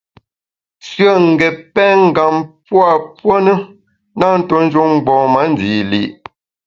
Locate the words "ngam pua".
2.09-2.89